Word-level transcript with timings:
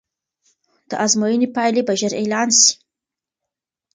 د 0.89 0.91
ازموینې 1.05 1.47
پایلې 1.55 1.81
به 1.87 1.93
ژر 1.99 2.13
اعلان 2.21 2.49
سي. 2.59 2.71